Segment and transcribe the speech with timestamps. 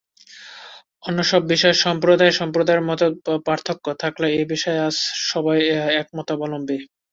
[1.03, 4.95] অন্য সব বিষয়ে সম্প্রদায়ে-সম্প্রদায়ে মত-পার্থক্য থাকলেও এ-বিষয়ে আজ
[5.31, 5.59] সবাই
[6.01, 6.77] একমতাবলম্বী।